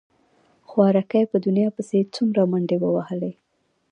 [0.69, 3.33] خواركى په دنيا پسې يې څومره منډې ووهلې.